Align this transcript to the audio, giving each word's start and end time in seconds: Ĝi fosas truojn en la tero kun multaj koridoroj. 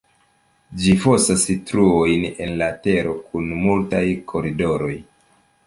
Ĝi 0.85 0.95
fosas 1.03 1.43
truojn 1.71 2.25
en 2.47 2.55
la 2.63 2.71
tero 2.87 3.15
kun 3.29 3.55
multaj 3.67 4.03
koridoroj. 4.33 4.93